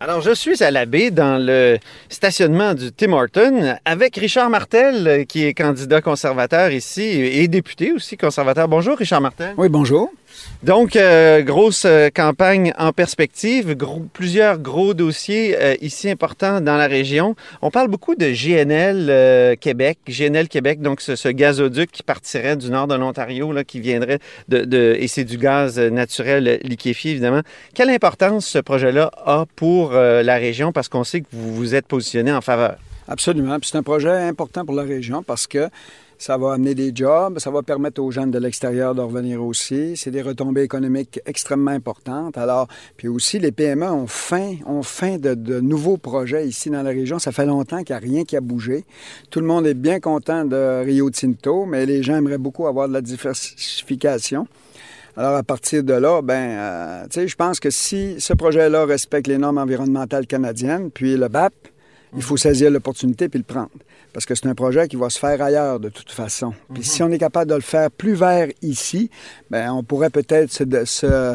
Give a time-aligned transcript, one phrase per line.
[0.00, 1.78] Alors, je suis à la baie dans le
[2.08, 7.90] stationnement du Tim Horton avec Richard Martel, euh, qui est candidat conservateur ici et député
[7.90, 8.68] aussi conservateur.
[8.68, 9.54] Bonjour, Richard Martel.
[9.56, 10.08] Oui, bonjour.
[10.62, 13.76] Donc, euh, grosse euh, campagne en perspective,
[14.12, 17.36] plusieurs gros dossiers euh, ici importants dans la région.
[17.62, 22.88] On parle beaucoup de GNL Québec, GNL Québec, donc ce, gazoduc qui partirait du nord
[22.88, 24.18] de l'Ontario, qui viendrait
[24.48, 27.42] de, de- et c'est du gaz naturel liquéfié, évidemment.
[27.74, 31.86] Quelle importance ce projet-là a pour la région, parce qu'on sait que vous vous êtes
[31.86, 32.76] positionné en faveur?
[33.08, 33.56] Absolument.
[33.62, 35.70] C'est un projet important pour la région parce que
[36.18, 39.96] ça va amener des jobs, ça va permettre aux jeunes de l'extérieur de revenir aussi.
[39.96, 42.36] C'est des retombées économiques extrêmement importantes.
[42.36, 42.66] Alors,
[42.96, 46.90] puis aussi, les PME ont faim, ont faim de, de nouveaux projets ici dans la
[46.90, 47.18] région.
[47.18, 48.84] Ça fait longtemps qu'il n'y a rien qui a bougé.
[49.30, 52.88] Tout le monde est bien content de Rio Tinto, mais les gens aimeraient beaucoup avoir
[52.88, 54.48] de la diversification.
[55.16, 58.84] Alors, à partir de là, ben, euh, tu sais, je pense que si ce projet-là
[58.84, 61.52] respecte les normes environnementales canadiennes, puis le BAP,
[62.16, 63.70] il faut saisir l'opportunité puis le prendre.
[64.12, 66.52] Parce que c'est un projet qui va se faire ailleurs de toute façon.
[66.74, 69.10] Puis si on est capable de le faire plus vert ici,
[69.50, 71.34] ben on pourrait peut-être se, de- se-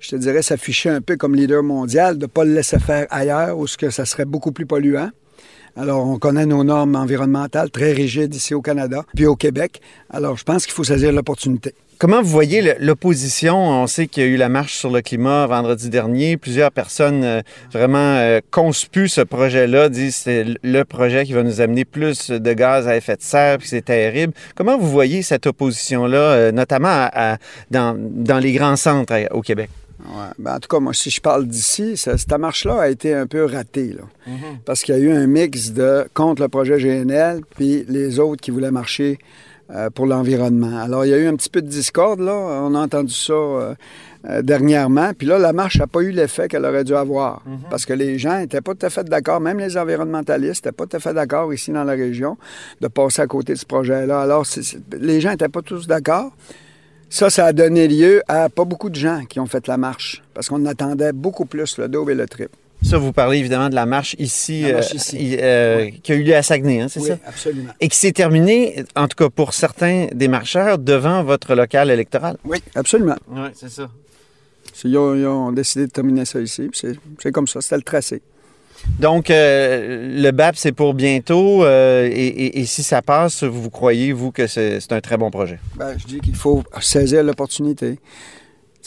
[0.00, 3.06] je te dirais, s'afficher un peu comme leader mondial, de ne pas le laisser faire
[3.10, 5.10] ailleurs où ce que ça serait beaucoup plus polluant.
[5.76, 9.80] Alors, on connaît nos normes environnementales très rigides ici au Canada, puis au Québec.
[10.10, 11.74] Alors, je pense qu'il faut saisir l'opportunité.
[12.00, 13.58] Comment vous voyez l'opposition?
[13.58, 16.38] On sait qu'il y a eu la marche sur le climat vendredi dernier.
[16.38, 21.42] Plusieurs personnes euh, vraiment euh, conspuent ce projet-là, disent que c'est le projet qui va
[21.42, 24.32] nous amener plus de gaz à effet de serre, puis c'est terrible.
[24.54, 27.36] Comment vous voyez cette opposition-là, euh, notamment à- à-
[27.70, 29.68] dans, dans les grands centres au Québec?
[30.02, 30.28] Ouais.
[30.38, 33.44] Ben, en tout cas, moi, si je parle d'ici, cette marche-là a été un peu
[33.44, 33.92] ratée.
[33.92, 34.32] Là.
[34.64, 38.40] Parce qu'il y a eu un mix de contre le projet GNL, puis les autres
[38.40, 39.18] qui voulaient marcher
[39.94, 40.78] pour l'environnement.
[40.78, 42.32] Alors, il y a eu un petit peu de discorde, là.
[42.32, 43.74] On a entendu ça euh,
[44.28, 45.12] euh, dernièrement.
[45.16, 47.42] Puis là, la marche n'a pas eu l'effet qu'elle aurait dû avoir.
[47.70, 50.86] Parce que les gens n'étaient pas tout à fait d'accord, même les environnementalistes n'étaient pas
[50.86, 52.36] tout à fait d'accord ici dans la région
[52.80, 54.20] de passer à côté de ce projet-là.
[54.20, 54.44] Alors,
[54.98, 56.32] les gens n'étaient pas tous d'accord.
[57.08, 60.22] Ça, ça a donné lieu à pas beaucoup de gens qui ont fait la marche,
[60.34, 62.56] parce qu'on attendait beaucoup plus le double et le triple.
[62.82, 65.36] Ça, vous parlez évidemment de la marche ici, La marche euh, ici.
[65.40, 67.18] euh, qui a eu lieu à Saguenay, hein, c'est oui, ça?
[67.26, 67.72] absolument.
[67.80, 72.36] Et qui s'est terminée, en tout cas pour certains des marcheurs, devant votre local électoral.
[72.44, 73.16] Oui, absolument.
[73.28, 73.88] Oui, c'est ça.
[74.84, 77.82] Ils ont, ils ont décidé de terminer ça ici, puis c'est comme ça, c'était le
[77.82, 78.22] tracé.
[78.98, 81.62] Donc, euh, le BAP, c'est pour bientôt.
[81.64, 85.18] euh, et, et- et si ça passe, vous croyez, vous, que c'est c'est un très
[85.18, 85.58] bon projet?
[85.76, 87.98] Ben, je dis qu'il faut saisir l'opportunité.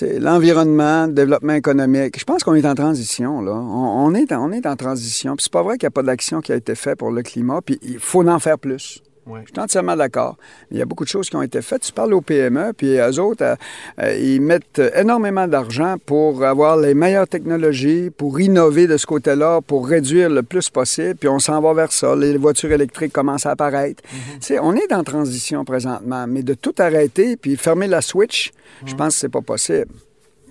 [0.00, 2.18] L'environnement, le développement économique.
[2.18, 3.52] Je pense qu'on est en transition, là.
[3.52, 5.36] On, on est, en- on est en transition.
[5.36, 7.22] Puis c'est pas vrai qu'il n'y a pas d'action qui a été faite pour le
[7.22, 9.02] climat, puis il faut en faire plus.
[9.26, 9.40] Ouais.
[9.46, 10.36] Je suis entièrement d'accord.
[10.70, 11.82] Il y a beaucoup de choses qui ont été faites.
[11.82, 13.54] Tu parles aux PME, puis eux autres, euh,
[14.00, 19.60] euh, ils mettent énormément d'argent pour avoir les meilleures technologies, pour innover de ce côté-là,
[19.60, 22.16] pour réduire le plus possible, puis on s'en va vers ça.
[22.16, 24.02] Les voitures électriques commencent à apparaître.
[24.02, 28.52] Tu sais, on est en transition présentement, mais de tout arrêter puis fermer la switch,
[28.84, 29.86] je pense que c'est pas possible.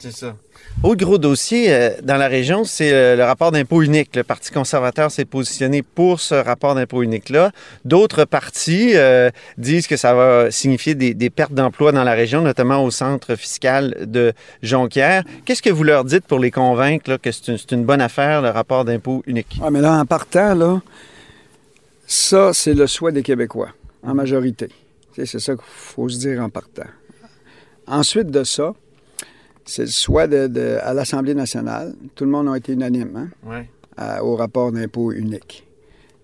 [0.01, 0.35] C'est ça.
[0.81, 4.16] Autre gros dossier euh, dans la région, c'est euh, le rapport d'impôt unique.
[4.16, 7.51] Le Parti conservateur s'est positionné pour ce rapport d'impôt unique-là.
[7.85, 9.29] D'autres partis euh,
[9.59, 13.35] disent que ça va signifier des, des pertes d'emplois dans la région, notamment au centre
[13.35, 15.23] fiscal de Jonquière.
[15.45, 18.50] Qu'est-ce que vous leur dites pour les convaincre là, que c'est une, bonne affaire, le
[18.50, 19.59] rapport d'impôt unique?
[19.61, 20.81] Ah, mais là, en partant, là,
[22.07, 23.69] ça, c'est le souhait des Québécois,
[24.01, 24.69] en majorité.
[25.13, 26.90] C'est ça qu'il faut se dire en partant.
[27.85, 28.73] Ensuite de ça,
[29.66, 31.94] c'est le souhait de, de- à l'Assemblée nationale.
[32.16, 33.69] Tout le monde a été unanime hein, Ouais.
[33.97, 35.67] à- au rapport d'impôt unique.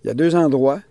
[0.04, 0.82] Il y a deux endroits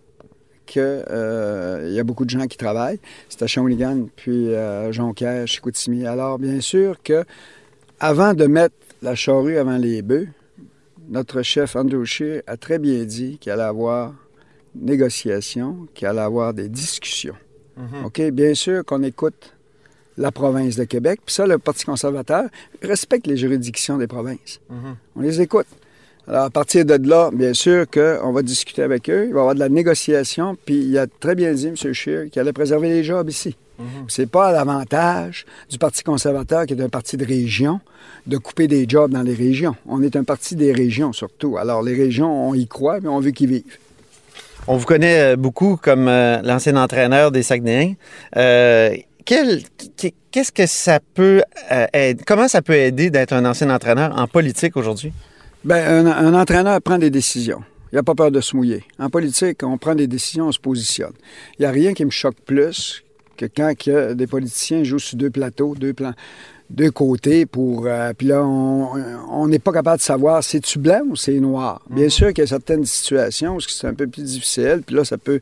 [0.66, 2.98] que euh, il y a beaucoup de gens qui travaillent.
[3.28, 6.06] C'est à Shawinigan, puis euh, Jonquière, Chicoutimi.
[6.06, 7.24] Alors, bien sûr que
[8.00, 10.26] avant de mettre la charrue avant les bœufs,
[11.08, 14.12] notre chef Andrew Scheer a très bien dit qu'il allait avoir
[14.74, 17.36] négociation, qu'il allait avoir des discussions.
[18.04, 18.20] OK?
[18.32, 19.52] Bien sûr qu'on écoute
[20.18, 21.20] la province de Québec.
[21.24, 22.44] Puis ça, le Parti conservateur
[22.82, 24.60] respecte les juridictions des provinces.
[25.16, 25.66] On les écoute.
[26.28, 29.26] Alors, à partir de là, bien sûr qu'on va discuter avec eux.
[29.28, 30.56] Il va y avoir de la négociation.
[30.64, 31.92] Puis il a très bien dit, M.
[31.92, 33.56] Scheer, qu'il allait préserver les jobs ici.
[34.08, 37.80] C'est pas à l'avantage du Parti conservateur, qui est un parti de région,
[38.26, 39.76] de couper des jobs dans les régions.
[39.86, 41.58] On est un parti des régions surtout.
[41.58, 43.78] Alors les régions, on y croit, mais on veut qu'ils vivent.
[44.68, 47.94] On vous connaît euh, beaucoup comme euh, l'ancien entraîneur des Saguenayens.
[48.36, 48.96] Euh,
[49.26, 51.42] Qu'est-ce que ça peut
[51.72, 52.22] euh, aider?
[52.24, 55.12] Comment ça peut aider d'être un ancien entraîneur en politique aujourd'hui?
[55.64, 57.62] Bien, un, un entraîneur prend des décisions.
[57.92, 58.84] Il n'a pas peur de se mouiller.
[58.98, 61.12] En politique, on prend des décisions, on se positionne.
[61.58, 63.02] Il n'y a rien qui me choque plus
[63.36, 66.14] que quand que des politiciens jouent sur deux plateaux, deux plans,
[66.70, 67.86] deux côtés pour.
[67.86, 71.82] euh, puis là, on n'est pas capable de savoir c'est-tu blanc ou c'est noir.
[71.90, 75.04] Bien sûr qu'il y a certaines situations où c'est un peu plus difficile, puis là,
[75.04, 75.40] ça peut.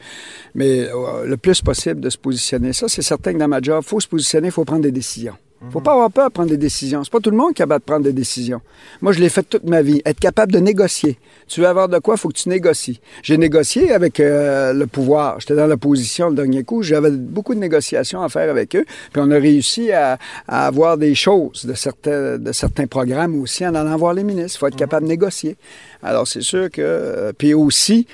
[0.55, 2.73] Mais euh, le plus possible de se positionner.
[2.73, 4.93] Ça, c'est certain que dans ma job, il faut se positionner, il faut prendre des
[4.93, 5.37] décisions.
[5.71, 7.03] Faut pas avoir peur de prendre des décisions.
[7.05, 8.61] C'est pas tout le monde qui est capable de prendre des décisions.
[9.01, 10.01] Moi, je l'ai fait toute ma vie.
[10.05, 11.19] Être capable de négocier.
[11.49, 13.01] Tu veux avoir de quoi, il faut que tu négocies.
[13.23, 15.41] J'ai négocié avec euh, le pouvoir.
[15.41, 16.83] J'étais dans l'opposition le dernier coup.
[16.83, 18.85] J'avais beaucoup de négociations à faire avec eux.
[19.13, 20.19] Puis on a réussi à,
[20.49, 24.57] à avoir des choses de certains, de certains programmes aussi en allant voir les ministres.
[24.57, 25.57] Il faut être capable de négocier.
[26.03, 26.83] Alors, c'est sûr que...
[26.83, 28.07] euh, puis aussi,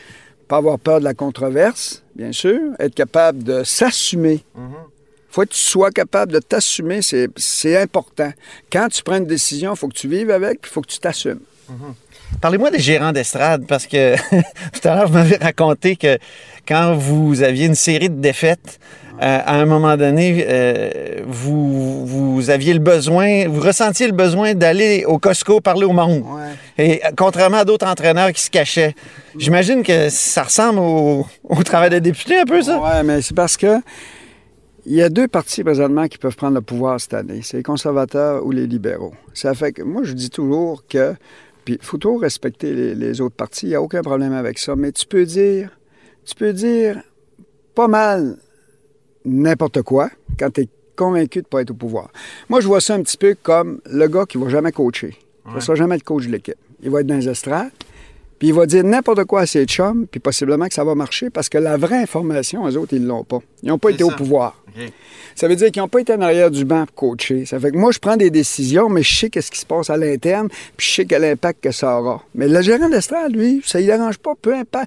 [0.48, 2.58] pas avoir peur de la controverse, bien sûr.
[2.78, 4.44] Être capable de s'assumer
[5.30, 8.32] faut que tu sois capable de t'assumer, c'est, c'est important.
[8.72, 10.88] Quand tu prends une décision, il faut que tu vives avec, puis il faut que
[10.88, 11.40] tu t'assumes.
[12.40, 14.16] Parlez-moi des gérants d'estrade, parce que
[14.72, 16.18] tout à l'heure, vous m'avez raconté que
[16.66, 18.80] quand vous aviez une série de défaites,
[19.22, 24.54] euh, à un moment donné, euh, vous, vous aviez le besoin, vous ressentiez le besoin
[24.54, 26.24] d'aller au Costco parler au monde.
[26.78, 28.94] Et contrairement à d'autres entraîneurs qui se cachaient.
[29.36, 32.80] J'imagine que ça ressemble au, au travail de député un peu, ça?
[32.82, 33.80] Oui, mais c'est parce que
[34.90, 37.42] il y a deux partis présentement qui peuvent prendre le pouvoir cette année.
[37.44, 39.14] C'est les conservateurs ou les libéraux.
[39.34, 41.14] Ça fait que moi, je dis toujours que.
[41.64, 43.66] Puis il faut toujours respecter les, les autres partis.
[43.66, 44.74] Il n'y a aucun problème avec ça.
[44.74, 45.70] Mais tu peux dire.
[46.24, 47.00] Tu peux dire
[47.76, 48.36] pas mal
[49.24, 52.10] n'importe quoi quand tu es convaincu de ne pas être au pouvoir.
[52.48, 55.16] Moi, je vois ça un petit peu comme le gars qui ne va jamais coacher.
[55.46, 56.58] Il ne sera jamais le coach de l'équipe.
[56.82, 57.70] Il va être dans les estrades,
[58.40, 61.28] puis il va dire n'importe quoi à ses chums, puis possiblement que ça va marcher
[61.28, 63.40] parce que la vraie information, eux autres, ils l'ont pas.
[63.62, 64.54] Ils n'ont pas été au ça.
[65.34, 67.46] Ça veut dire qu'ils n'ont pas été en arrière du banc pour coacher.
[67.46, 69.88] Ça fait que moi, je prends des décisions, mais je sais qu'est-ce qui se passe
[69.90, 72.22] à l'interne, puis je sais quel impact que ça aura.
[72.34, 74.32] Mais le gérant d'estrade, lui, ça ne dérange pas.
[74.40, 74.86] Peu, impa-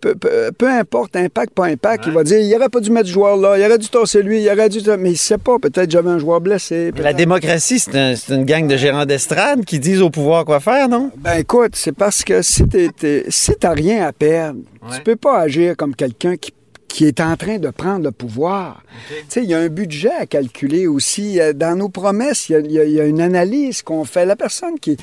[0.00, 3.06] peu, peu- peu importe, impact, pas impact, il va dire, il aurait pas dû mettre
[3.08, 4.78] ce joueur-là, il aurait dû tasser lui, il aurait dû...
[4.98, 6.92] Mais il ne sait pas, peut-être j'avais un joueur blessé.
[6.98, 10.60] La démocratie, c'est un- c'est une gang de gérants d'estrade qui disent au pouvoir quoi
[10.60, 11.10] faire, non?
[11.16, 14.96] Ben écoute, c'est parce que si t'es- si t'as rien à perdre, Ouais.
[14.98, 16.52] tu peux pas agir comme quelqu'un qui,
[16.94, 18.84] qui est en train de prendre le pouvoir.
[19.34, 21.40] Il y a un budget à calculer aussi.
[21.56, 24.24] Dans nos promesses, il y a, y y une analyse qu'on fait.
[24.24, 24.96] La personne qui,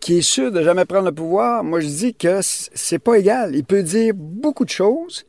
[0.00, 3.54] qui est sûre de jamais prendre le pouvoir, moi je dis que c'est pas égal.
[3.54, 5.26] Il peut dire beaucoup de choses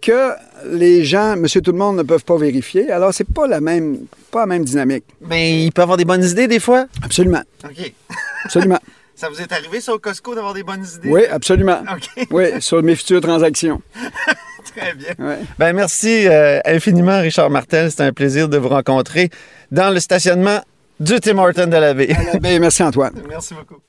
[0.00, 0.30] que
[0.70, 2.90] les gens, monsieur tout le monde, ne peuvent pas vérifier.
[2.90, 5.04] Alors c'est pas la même, pas la même dynamique.
[5.20, 6.86] Mais il peut avoir des bonnes idées des fois?
[7.02, 7.92] Absolument, OK.
[8.46, 8.80] absolument.
[9.14, 11.10] Ça vous est arrivé, ça, au Costco, d'avoir des bonnes idées?
[11.10, 11.82] oui, absolument.
[11.82, 12.26] OK.
[12.30, 13.82] Oui, sur mes futures transactions.
[14.76, 15.14] Très bien.
[15.18, 15.38] Ouais.
[15.58, 17.90] Ben merci euh, infiniment, Richard Martel.
[17.90, 19.30] C'était un plaisir de vous rencontrer
[19.70, 20.60] dans le stationnement
[21.00, 22.14] du Tim Horton de la baie.
[22.40, 23.14] Ben, merci Antoine.
[23.28, 23.80] Merci beaucoup.